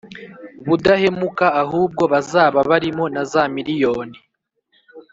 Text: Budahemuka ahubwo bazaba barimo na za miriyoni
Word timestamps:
Budahemuka 0.67 1.45
ahubwo 1.63 2.03
bazaba 2.13 2.59
barimo 2.69 3.05
na 3.13 3.23
za 3.31 3.43
miriyoni 3.55 4.17